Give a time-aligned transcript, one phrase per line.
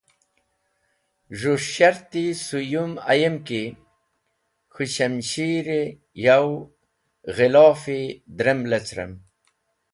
[1.39, 3.63] Z̃hũ shart-e suwwum ayem ki
[4.73, 5.91] k̃hũ shamshiren
[6.23, 6.47] yow
[7.35, 7.99] ghilofi
[8.37, 9.13] drem lecerem.